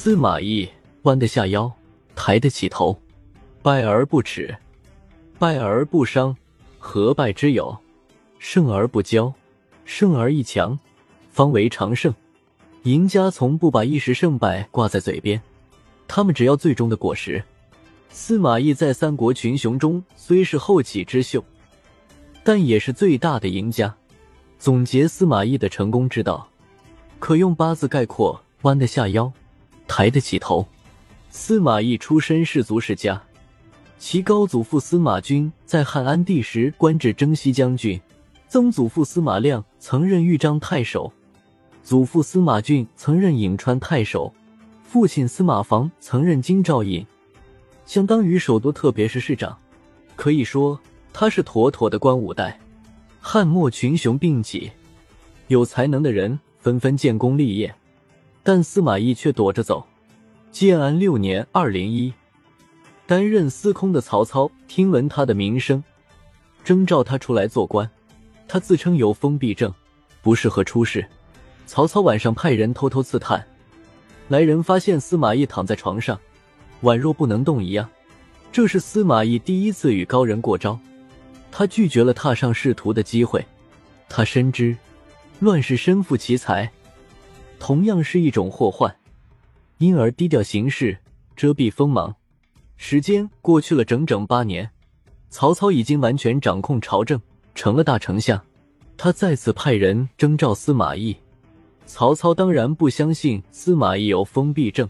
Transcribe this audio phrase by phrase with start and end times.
[0.00, 0.68] 司马懿
[1.02, 1.72] 弯得下腰，
[2.14, 2.96] 抬得起头，
[3.62, 4.56] 败而不耻，
[5.40, 6.36] 败而不伤，
[6.78, 7.76] 何败之有？
[8.38, 9.32] 胜而不骄，
[9.84, 10.78] 胜而一强，
[11.32, 12.14] 方为常胜。
[12.84, 15.42] 赢家从不把一时胜败挂在嘴边，
[16.06, 17.42] 他们只要最终的果实。
[18.08, 21.42] 司马懿在三国群雄中虽是后起之秀，
[22.44, 23.92] 但也是最大的赢家。
[24.60, 26.48] 总结司马懿的成功之道，
[27.18, 29.32] 可用八字概括：弯得下腰，
[29.88, 30.64] 抬得起头。
[31.30, 33.20] 司马懿出身士族世家，
[33.98, 38.00] 其高祖父司马钧在汉安帝时官至征西将军，
[38.48, 41.12] 曾祖父司马亮曾任豫章太守，
[41.82, 44.32] 祖父司马俊曾任颍川太守，
[44.84, 47.04] 父亲司马防曾任京兆尹。
[47.84, 49.56] 相当于首都，特别是市长，
[50.14, 50.78] 可以说
[51.12, 52.58] 他是妥妥的官五代。
[53.20, 54.70] 汉末群雄并起，
[55.48, 57.74] 有才能的人纷纷建功立业，
[58.48, 59.86] 但司马懿却躲着走。
[60.50, 62.10] 建安六年（二零一），
[63.06, 65.84] 担任司空的曹操听闻他的名声，
[66.64, 67.90] 征召他出来做官。
[68.48, 69.70] 他自称有封闭症，
[70.22, 71.06] 不适合出仕。
[71.66, 73.46] 曹操晚上派人偷偷刺探，
[74.28, 76.18] 来人发现司马懿躺在床上。
[76.84, 77.86] 宛若不能动一样，
[78.50, 80.80] 这是司马懿第一次与高人过招，
[81.52, 83.44] 他拒绝了踏上仕途的机会。
[84.08, 84.74] 他深知
[85.38, 86.72] 乱世身负奇才，
[87.58, 88.94] 同样是一种祸患，
[89.78, 90.98] 因而低调行事，
[91.36, 92.14] 遮蔽锋芒。
[92.76, 94.70] 时间过去了整整八年，
[95.28, 97.20] 曹操已经完全掌控朝政，
[97.54, 98.40] 成了大丞相。
[98.96, 101.16] 他再次派人征召司马懿，
[101.86, 104.88] 曹操当然不相信司马懿有封闭症。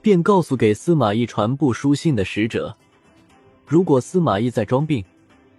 [0.00, 2.76] 便告诉给司马懿传布书信的使者，
[3.66, 5.04] 如果司马懿在装病，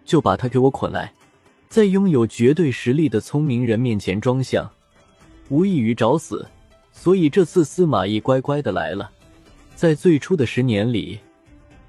[0.04, 1.14] 就把他给我捆来，
[1.70, 4.70] 在拥有绝对实力的聪明人面前装相，
[5.50, 6.46] 无异于找死。
[6.92, 9.10] 所以这次司马懿乖乖的来了。
[9.76, 11.20] 在最初的十年里，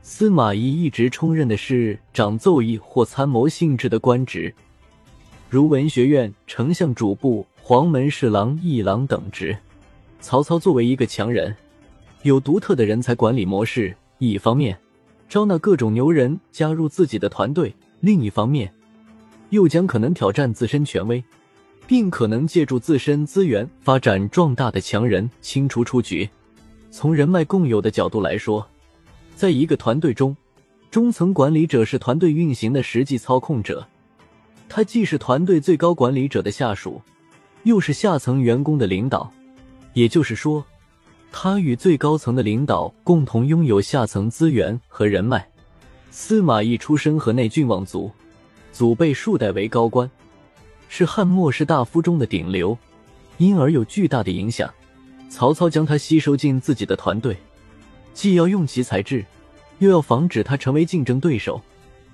[0.02, 4.52] 司马懿一直充任的是长奏议或参谋性质的官职，
[5.50, 9.56] 如文学院丞相主簿、黄门侍郎、议郎等职。
[10.20, 11.54] 曹操作为一个强人。
[12.22, 14.74] 有独特的人才管理模式，一方面
[15.28, 18.72] 招纳各种牛人加入自己的团队，另一方面
[19.50, 21.22] 又将可能挑战自身权威，
[21.86, 26.28] 并可能借助自身资源发展壮大的强人清除出局。
[26.90, 28.66] 从人脉共有的角度来说，
[29.34, 30.36] 在一个团队中，
[30.90, 33.86] 中层管理者是团队运行的实际操控者，
[34.68, 37.00] 他既是团队最高管理者的下属，
[37.64, 39.30] 又是下层员工的领导。
[39.92, 40.64] 也就是说。
[41.36, 45.44] 他与最高层的领导共同拥有下层资源和人脉。
[46.12, 48.08] 司马懿出身河内郡望族，
[48.70, 50.08] 祖辈数代为高官，
[50.96, 52.78] 是汉末士大夫中的顶流，
[53.38, 54.72] 因而有巨大的影响。
[55.28, 57.36] 曹操将他吸收进自己的团队，
[58.12, 59.24] 既要用其才智，
[59.80, 61.60] 又要防止他成为竞争对手。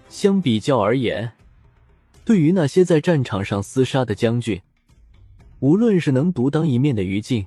[0.08, 1.30] 相比较而言，
[2.24, 4.58] 对于那些在战场上厮杀的将军，
[5.58, 7.44] 无论是能独当一面的于禁。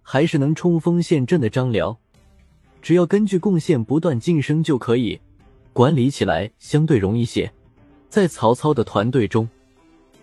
[0.00, 1.98] 还是能冲锋陷阵的张辽，
[2.80, 5.20] 只要根据贡献不断晋升就可以，
[5.74, 7.52] 管理起来相对容易些。
[8.08, 9.46] 在曹操的团队中，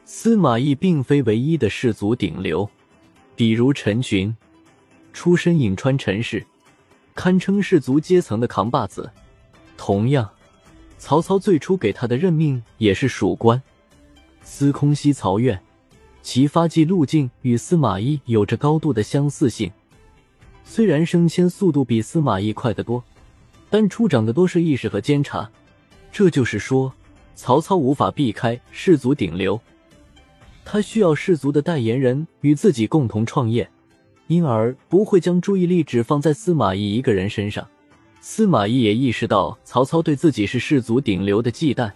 [0.09, 2.69] 司马懿并非唯一的士族顶流，
[3.35, 4.33] 比如陈群，
[5.11, 6.45] 出身颍川陈氏，
[7.13, 9.11] 堪称士族阶层的扛把子。
[9.75, 10.29] 同样，
[10.97, 13.61] 曹操最初给他的任命也是属官，
[14.41, 15.61] 司空西曹苑。
[16.21, 19.69] 其发迹路径与司马懿有着高度的相似性，
[20.63, 23.03] 虽然升迁速度比司马懿快得多，
[23.69, 25.51] 但出长的多是意识和监察。
[26.13, 26.93] 这就是说，
[27.35, 29.59] 曹操无法避开士族顶流，
[30.69, 33.69] 他需要士族的代言人与自己共同创业，
[34.27, 37.65] 因而不会将注意力只放在司马懿一个人身上。
[38.19, 41.89] 司马懿也意识到曹操对自己是士族顶流的忌惮，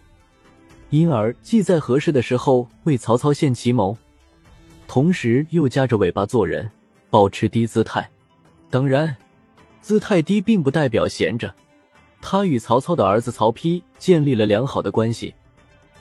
[0.90, 3.98] 因而既在合适的时候为曹操献奇谋。
[4.88, 6.72] 同时又夹着尾巴做人，
[7.10, 8.10] 保持低姿态。
[8.70, 9.14] 当然，
[9.82, 11.54] 姿态低并不代表闲着。
[12.22, 15.36] 他与曹操的儿子曹丕建立了良好的关系，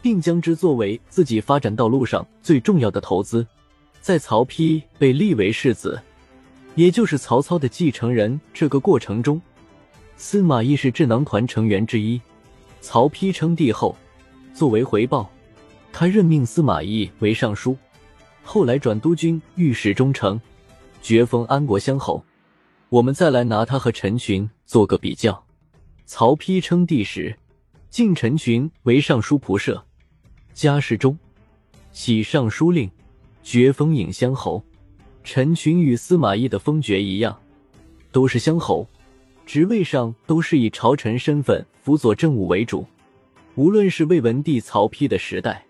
[0.03, 3.47] 并将之作为自己发展道路上最重要的投资。
[4.01, 6.01] 在曹丕被立为世子，
[6.75, 9.41] 也就是曹操的继承人这个过程中，
[10.17, 12.21] 司马懿是智囊团成员之一。
[12.81, 13.95] 曹丕称帝后，
[14.55, 15.31] 作为回报，
[15.93, 17.77] 他任命司马懿为尚书。
[18.43, 20.41] 后来转督军、御史中丞，
[21.03, 22.25] 爵封安国乡侯。
[22.89, 25.45] 我们再来拿他和陈群做个比较。
[26.07, 27.37] 曹丕称帝时，
[27.91, 29.85] 晋陈群为尚书仆射，
[30.53, 31.19] 加侍中，
[31.93, 32.91] 喜尚书令，
[33.43, 34.63] 爵封颍乡侯。
[35.23, 37.39] 陈群与司马懿的封爵一样，
[38.11, 38.87] 都是乡侯，
[39.45, 42.87] 职位上都是以朝臣身份辅佐政务为主。
[43.55, 45.65] 无论是魏文帝曹丕的时代，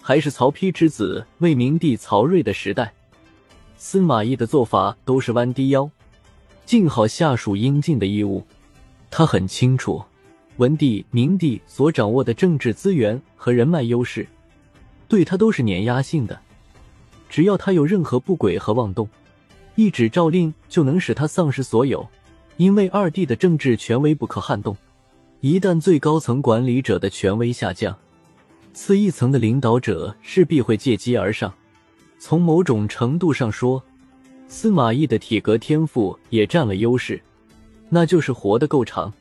[0.00, 2.92] 还是曹丕之子魏明帝曹睿的时代，
[3.76, 5.90] 司马懿的做法都是弯低腰，
[6.64, 8.44] 尽好下属应尽的义务。
[9.10, 10.02] 他很清楚，
[10.56, 14.26] 文帝、明帝所掌握的政治资源和人脉优势，
[15.06, 16.38] 对他都是碾压性的。
[17.28, 19.06] 只要他有任何不轨和妄动，
[19.74, 22.06] 一纸诏令就能使他丧失所有。
[22.56, 24.74] 因为二帝的政治权威不可撼动，
[25.42, 27.94] 一旦最高层管理者的权威下降，
[28.72, 31.52] 次一层的领导者势必会借机而上。
[32.18, 33.82] 从某种程度上说，
[34.48, 37.20] 司马懿的体格天赋也占了优势。
[37.90, 39.12] 那就是活得够长。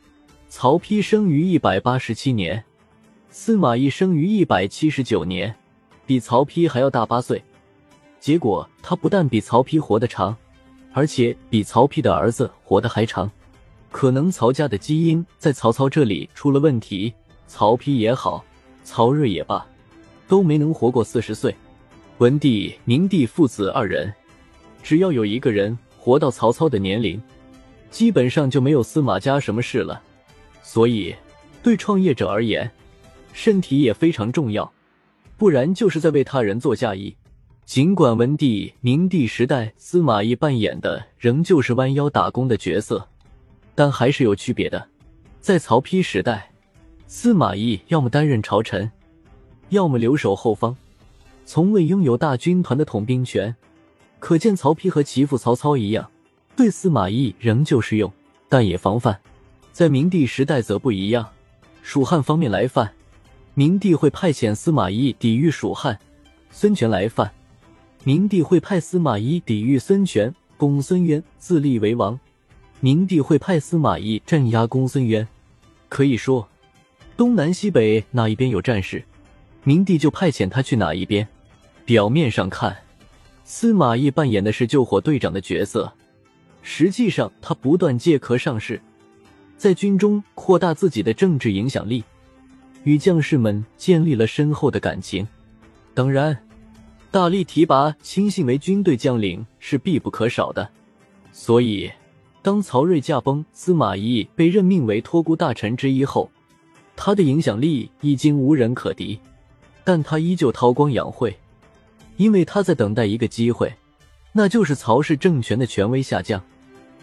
[0.57, 2.63] 曹丕生于一百八十七年，
[3.29, 5.53] 司马懿生于一百七十九年，
[6.05, 7.43] 比曹丕还要大八岁。
[8.21, 10.33] 结果他不但比曹丕活得长，
[10.93, 13.29] 而且比曹丕的儿子活得还长。
[13.91, 17.13] 可能曹家的基因在曹操这里出了问题。
[17.47, 18.41] 曹丕也好，
[18.81, 19.67] 曹睿也罢，
[20.25, 21.53] 都没能活过四十岁。
[22.19, 24.11] 文帝、明帝父子二人，
[24.81, 27.21] 只要有一个人活到曹操的年龄。
[27.91, 30.01] 基本上就没有司马家什么事了，
[30.65, 31.15] 所以
[31.61, 32.69] 对创业者而言，
[33.33, 34.69] 身体也非常重要，
[35.37, 37.15] 不然就是在为他人做嫁衣。
[37.65, 43.07] 尽管文帝、明帝时代司马懿扮演的仍旧是弯腰打工的角色，
[43.75, 44.85] 但还是有区别的。
[45.39, 46.51] 在曹丕时代，
[47.05, 48.91] 司马懿要么担任朝臣，
[49.69, 50.75] 要么留守后方，
[51.45, 53.55] 从未拥有大军团的统兵权。
[54.19, 56.09] 可见曹丕和其父曹操一样。
[56.55, 58.11] 对司马懿仍旧适用，
[58.49, 59.19] 但也防范。
[59.75, 61.27] 在明帝时代则不一样，
[61.81, 62.93] 蜀汉方面来犯，
[63.55, 65.93] 明帝会派遣司马懿抵御蜀汉；
[66.49, 67.29] 孙权来犯，
[68.05, 72.17] 明帝会派司马懿抵御孙权，公孙渊自立为王。
[72.79, 75.27] 明帝会派司马懿镇压公孙渊。
[75.89, 76.47] 可以说，
[77.17, 79.03] 东南西北哪一边有战事，
[79.65, 81.27] 明帝就派遣他去哪一边。
[81.83, 82.77] 表面上看，
[83.43, 85.91] 司马懿扮演的是救火队长的角色。
[86.61, 88.81] 实际上，他不断借壳上市，
[89.65, 92.03] 在军中扩大自己的政治影响力，
[92.83, 95.27] 与将士们建立了深厚的感情。
[95.95, 96.37] 当然，
[97.09, 100.69] 大力提拔亲信为军队将领是必不可少的。
[101.31, 101.91] 所以，
[102.43, 106.29] 当曹睿驾崩，司马懿被任命为托孤大臣之一后，
[106.95, 109.19] 他的影响力已经无人可敌。
[109.83, 111.35] 但他依旧韬光养晦，
[112.17, 113.73] 因为他在等待一个机会，
[114.31, 116.39] 那就是曹氏政权的权威下降。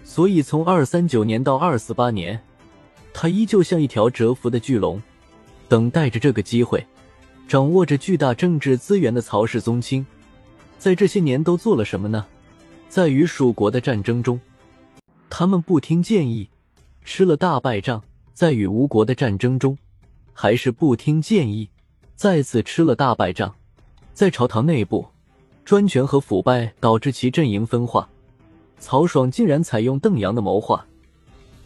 [0.05, 2.41] 所以，从二三九年到二四八年，
[3.15, 5.01] 他依旧像一条蛰伏的巨龙，
[5.69, 6.85] 等待着这个机会。
[7.49, 10.07] 掌握着巨大政治资源的曹氏宗亲，
[10.79, 12.25] 在这些年都做了什么呢？
[12.89, 14.41] 在与蜀国的战争中，
[15.29, 16.49] 他们不听建议，
[17.05, 18.01] 吃了大败仗；
[18.33, 19.77] 在与吴国的战争中，
[20.33, 21.69] 还是不听建议，
[22.15, 23.55] 再次吃了大败仗。
[24.15, 25.07] 在朝堂内部，
[25.65, 28.09] 专权和腐败导致其阵营分化。
[28.79, 30.87] 曹爽竟然采用邓阳的谋划，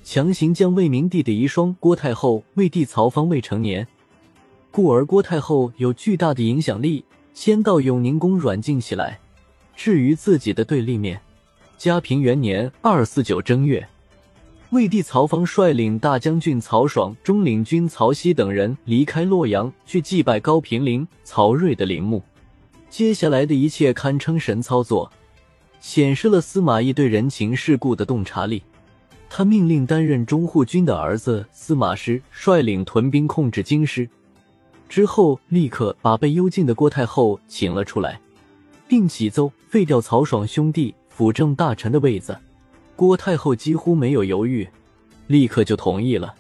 [0.09, 3.85] 强行将魏明帝的遗孀郭太后魏帝曹芳未成年，
[4.71, 7.05] 故而郭太后有巨大的影响力，
[7.35, 9.19] 先到永宁宫软禁起来。
[9.75, 11.21] 至于自己的对立面，
[11.77, 13.85] 嘉平元年二四九正月，
[14.71, 22.23] 魏帝曹芳率领大将军曹爽、中领军曹熙等人离开洛阳，去祭拜高平陵曹睿的陵墓。
[22.89, 25.11] 接下来的一切堪称神操作。
[25.81, 28.63] 显示了司马懿对人情世故的洞察力。
[29.29, 34.09] 他命令担任中护军的儿子司马师率领屯兵控制京师，
[34.89, 38.19] 之后立刻把被幽禁的郭太后请了出来，
[38.89, 42.37] 并启奏废掉曹爽兄弟辅政大臣的位子。
[42.95, 44.67] 郭太后几乎没有犹豫，
[45.27, 46.35] 立刻就同意了。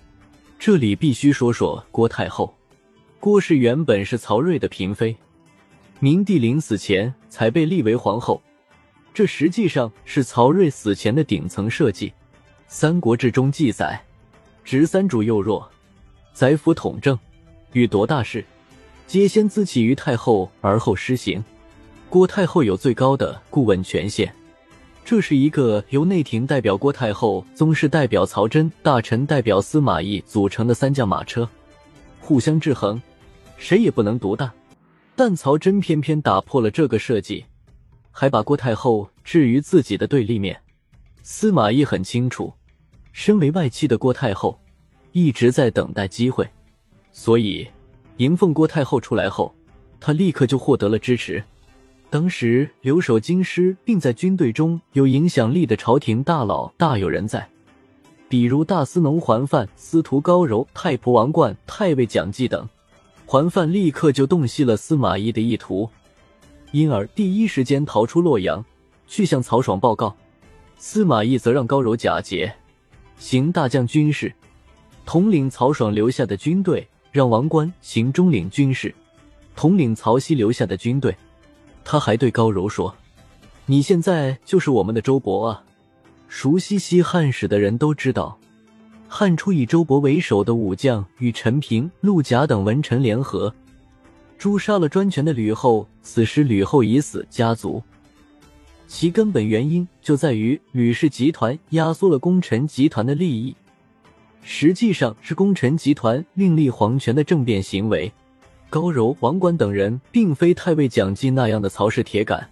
[0.58, 2.54] 这里必须说说郭太后。
[3.20, 5.14] 郭氏原本是曹睿的嫔妃，
[6.00, 8.40] 明帝临死前才被立为皇后。
[9.12, 12.08] 这实际上是曹睿死前的顶层设计。
[12.68, 14.00] 《三国志》中记载
[14.64, 15.70] ：“执三主幼弱，
[16.32, 17.16] 宰辅统政，
[17.72, 18.44] 欲夺大事，
[19.06, 21.42] 皆先自起于太后，而后施行。”
[22.10, 24.34] 郭太后有最高的顾问权限。
[25.04, 31.48] 这是一个由内廷代表郭太后、宗室代表曹真、大臣代表司马懿组成的三驾马车，
[32.20, 33.00] 互相制衡，
[33.56, 34.52] 谁也不能独大。
[35.14, 37.44] 但曹真偏偏打破了这个设计。
[38.10, 40.58] 还把郭太后置于自己的对立面。
[41.28, 42.52] 司马懿很清楚，
[43.10, 44.56] 身为外戚的郭太后
[45.10, 46.48] 一直在等待机会，
[47.10, 47.66] 所以
[48.18, 49.52] 迎奉郭太后出来后，
[49.98, 51.42] 他立刻就获得了支持。
[52.10, 57.50] 当时留守京师并在军队中有影响力的朝廷大佬大有人在，
[58.28, 62.68] 比如大司农桓范、司徒高柔、太仆王冠、太尉蒋济等。
[63.26, 65.90] 桓范立刻就洞悉了司马懿的意图，
[66.70, 68.64] 因而第一时间逃出洛阳，
[69.08, 70.16] 去向曹爽报告。
[70.78, 72.54] 司马懿则让高柔假节，
[73.18, 74.32] 行大将军事，
[75.04, 78.94] 统领曹爽留下的军队；让王冠行中领军事，
[79.54, 81.16] 统领曹溪留下的军队。
[81.82, 82.94] 他还对高柔说
[83.66, 85.64] ：“你现在就是我们的周勃啊！”
[86.28, 88.38] 熟悉西汉史的人都知道。
[89.08, 93.54] 汉初以周勃为首的武将与陈平、陆贾等文臣联合，
[94.36, 95.88] 诛杀了专权的吕后。
[96.02, 97.82] 此时吕后已死，家族
[98.86, 103.54] 其根本原因就在于吕氏集团压缩了功臣集团的利益，
[104.42, 108.10] 实际上是功臣集团另立皇权的政变行为。
[108.70, 112.48] 高柔、王冠等人并非太尉蒋济那样的曹氏铁杆，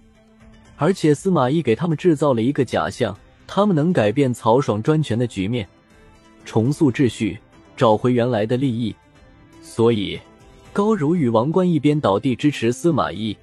[0.76, 5.68] 而且司马懿给他们制造了一个假象，他们能改变曹爽专权的局面。
[6.44, 7.38] 重塑秩序，
[7.76, 8.94] 找回原来的利益，
[9.62, 10.20] 所以
[10.72, 13.36] 高柔与王冠一边倒地支持司马懿，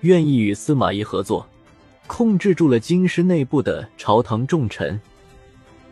[0.00, 1.46] 愿意与司马懿合作，
[2.08, 5.00] 控制住了京师内部的朝堂重臣。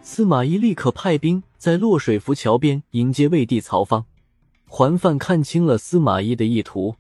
[0.03, 4.05] 司马懿立刻派兵在洛水浮桥边迎接魏帝曹芳。
[4.69, 6.97] 桓范看清了司马懿的意图，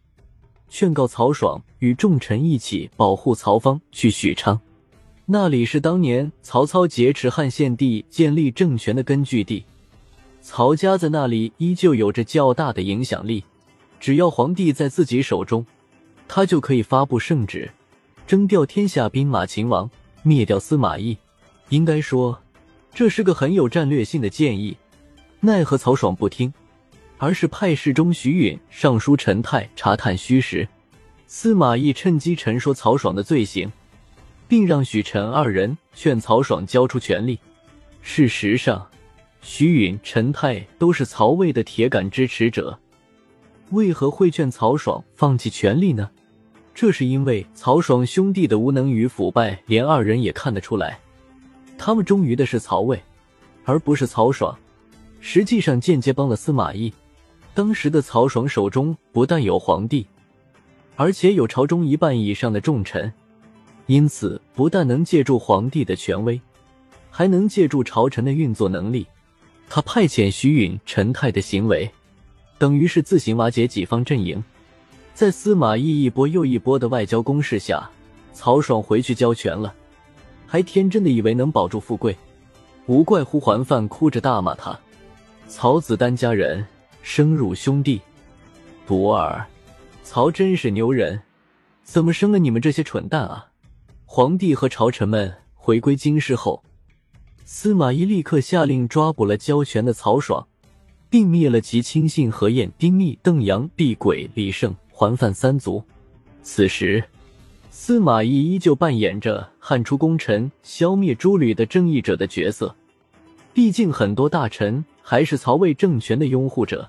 [0.68, 4.60] 劝告曹爽与众臣一起保护曹芳去许昌。
[5.24, 9.64] 那里是当年曹操劫持汉献帝、建立政权的根据地，
[10.40, 13.42] 曹家在那里依旧有着较大的影响力。
[13.98, 15.66] 只要皇帝在自己手中，
[16.28, 17.72] 他就可以发布圣旨，
[18.26, 19.88] 征调天下兵马勤王，
[20.22, 21.16] 灭掉司马懿。
[21.68, 22.38] 应该说，
[22.92, 24.76] 这是个很有战略性的建议。
[25.40, 26.52] 奈何曹爽不听，
[27.18, 30.66] 而是派侍中徐允上书陈泰查探虚实。
[31.26, 33.70] 司马懿趁机陈说曹爽的罪行。
[34.48, 37.38] 并让许陈二人劝曹爽交出权力。
[38.00, 38.86] 事实上，
[39.42, 42.78] 徐允、陈泰都是曹魏的铁杆支持者，
[43.70, 46.08] 为何会劝曹爽放弃权力呢？
[46.76, 51.00] 这是因为曹爽兄弟的无能与腐败，连二人也看得出来。
[51.78, 53.02] 他们忠于的是曹魏，
[53.64, 54.54] 而不是曹爽，
[55.18, 56.92] 实际上间接帮了司马懿。
[57.54, 60.06] 当时的曹爽手中不但有皇帝，
[60.96, 63.10] 而且有朝中一半以上的重臣。
[63.86, 66.38] 因此，不但能借助皇帝的权威，
[67.08, 69.06] 还能借助朝臣的运作能力。
[69.66, 71.90] 他派遣徐允、陈泰的行为，
[72.58, 74.44] 等于是自行瓦解己方阵营。
[75.16, 77.88] 在司马懿一波又一波的外交攻势下，
[78.34, 79.74] 曹爽回去交权了，
[80.44, 82.14] 还天真的以为能保住富贵，
[82.84, 84.78] 无怪乎桓范哭着大骂他
[85.48, 86.62] ：“曹子丹家人
[87.00, 87.98] 生辱兄弟，
[88.86, 89.46] 夺儿，
[90.04, 91.18] 曹真是牛人，
[91.82, 93.46] 怎么生了你们这些蠢蛋啊！”
[94.04, 96.62] 皇帝和朝臣们回归京师后，
[97.46, 100.46] 司马懿立刻下令抓捕了交权的曹爽，
[101.08, 105.84] 并灭了其亲信何晏、丁密、邓阳、毕轨、李胜、还范三族。
[106.42, 107.04] 此时，
[107.68, 112.74] 司马懿依旧扮演着汉初功臣消灭诸吕的正义者的角色。
[113.52, 116.88] 毕竟，很多大臣还是曹魏政权的拥护者。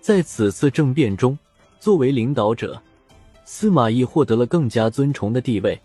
[0.00, 1.36] 在此次政变中，
[1.80, 2.80] 作为领导者，
[3.44, 5.76] 司马懿获得了更加尊崇的地位。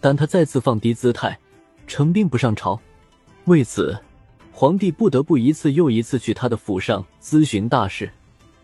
[0.00, 1.36] 但他再次放低姿态，
[1.88, 2.80] 称兵不上朝。
[3.46, 3.98] 为此，
[4.52, 8.12] 皇帝不得不一次又一次去他的府上咨询大事，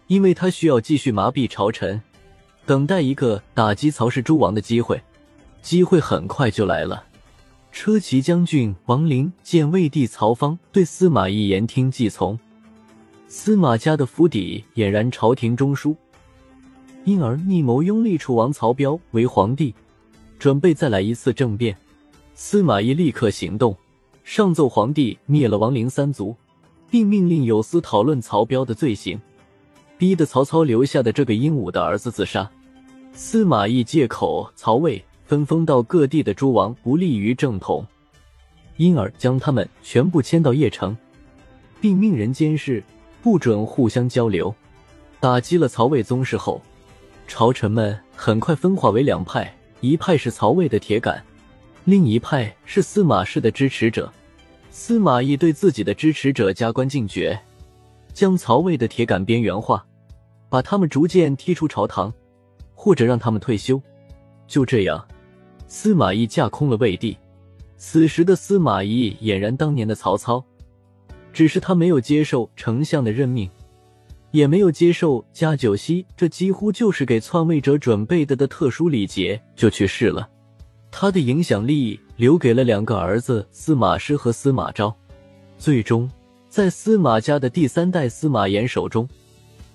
[0.07, 2.01] 因为他需要继续麻痹朝臣，
[2.67, 5.01] 等待一个打击曹氏诸王的机会。
[5.63, 7.05] 机会很快就来了。
[7.73, 12.39] 车骑将军王陵见魏帝曹芳对司马懿言听计从，
[13.29, 15.95] 司马家的府邸俨然朝廷中枢，
[17.05, 19.75] 因而密谋拥立楚王曹彪为皇帝。
[20.39, 21.77] 准备再来一次政变，
[22.35, 23.77] 司马懿立刻行动，
[24.23, 26.37] 上奏皇帝灭了王陵三族，
[26.91, 29.21] 并命令有司讨论曹彪的罪行，
[29.99, 32.51] 逼得曹操留下的这个鹦鹉的儿子自杀。
[33.19, 37.85] 司马懿借口曹魏分封到各地的诸王不利于正统，
[38.77, 40.95] 因而将他们全部迁到邺城，
[41.81, 42.85] 并命人监视，
[43.23, 44.55] 不准互相交流。
[45.19, 46.61] 打击了曹魏宗室后，
[47.27, 49.51] 朝臣们很快分化为两派。
[49.81, 51.25] 一派是曹魏的铁杆，
[51.85, 54.13] 另一派是司马氏的支持者。
[54.71, 57.41] 司马懿对自己的支持者加官进爵，
[58.13, 59.87] 将曹魏的铁杆边缘化，
[60.51, 62.13] 把他们逐渐踢出朝堂，
[62.87, 63.83] 或者让他们退休。
[64.47, 65.05] 就这样，
[65.67, 67.19] 司马懿架空了魏帝。
[67.77, 70.45] 此时的司马懿俨然当年的曹操，
[71.33, 73.51] 只是他没有接受丞相的任命，
[74.31, 80.29] 也没有接受加九锡这几乎就是给篡位者准备的的特殊礼节，就去世了。
[80.93, 84.95] 他的影响力留给了两个儿子司马师和司马昭，
[85.59, 86.09] 最终
[86.49, 89.09] 在司马家的第三代司马炎手中，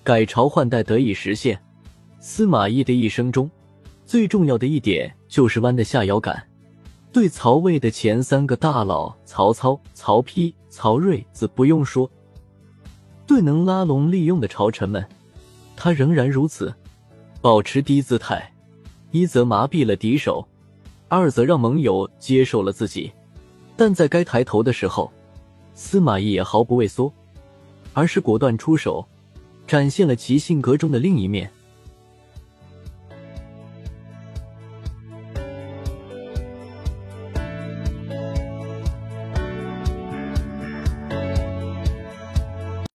[0.02, 1.62] 改朝换代得以实现。
[2.24, 3.50] 司马懿的一生中，
[4.06, 6.40] 最重要的一点就是弯的下腰杆。
[7.10, 12.08] 对曹魏的前三个大佬曹操、曹丕、曹睿自不用说，
[13.26, 15.04] 对能拉拢利用的朝臣们，
[15.76, 16.72] 他仍然如此，
[17.40, 18.52] 保持低姿态，
[19.10, 20.46] 一则麻痹了敌手。
[21.08, 23.10] 二则让盟友接受了自己，
[23.76, 25.12] 但在该抬头的时候，
[25.74, 27.12] 司马懿也毫不畏缩，
[27.92, 29.04] 而是果断出手，
[29.66, 31.50] 展现了其性格中的另一面。